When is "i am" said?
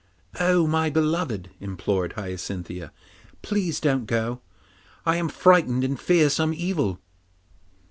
5.11-5.29